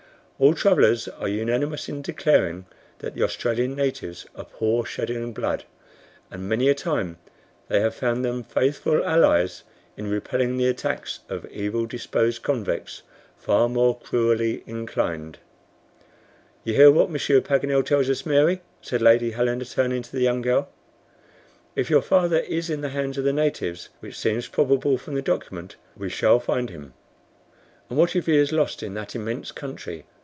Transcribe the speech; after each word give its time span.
All 0.41 0.55
travelers 0.55 1.07
are 1.07 1.27
unanimous 1.27 1.87
in 1.87 2.01
declaring 2.01 2.65
that 2.97 3.13
the 3.13 3.21
Australian 3.21 3.75
natives 3.75 4.25
abhor 4.35 4.87
shedding 4.87 5.33
blood, 5.33 5.65
and 6.31 6.49
many 6.49 6.67
a 6.67 6.73
time 6.73 7.19
they 7.67 7.79
have 7.79 7.93
found 7.93 8.17
in 8.17 8.21
them 8.31 8.43
faithful 8.43 9.05
allies 9.05 9.61
in 9.95 10.09
repelling 10.09 10.57
the 10.57 10.65
attacks 10.67 11.19
of 11.29 11.45
evil 11.51 11.85
disposed 11.85 12.41
convicts 12.41 13.03
far 13.37 13.69
more 13.69 13.95
cruelly 13.99 14.63
inclined." 14.65 15.37
"You 16.63 16.73
hear 16.73 16.89
what 16.89 17.11
Monsieur 17.11 17.39
Paganel 17.39 17.85
tells 17.85 18.09
us, 18.09 18.25
Mary," 18.25 18.61
said 18.81 18.99
Lady 18.99 19.29
Helena 19.29 19.63
turning 19.63 20.01
to 20.01 20.11
the 20.11 20.21
young 20.21 20.41
girl. 20.41 20.69
"If 21.75 21.91
your 21.91 22.01
father 22.01 22.39
is 22.39 22.67
in 22.67 22.81
the 22.81 22.89
hands 22.89 23.19
of 23.19 23.25
the 23.25 23.31
natives, 23.31 23.89
which 23.99 24.17
seems 24.17 24.47
probable 24.47 24.97
from 24.97 25.13
the 25.13 25.21
document, 25.21 25.75
we 25.95 26.09
shall 26.09 26.39
find 26.39 26.71
him." 26.71 26.95
"And 27.91 27.99
what 27.99 28.15
if 28.15 28.25
he 28.25 28.37
is 28.37 28.51
lost 28.51 28.81
in 28.81 28.95
that 28.95 29.13
immense 29.15 29.51
country?" 29.51 30.03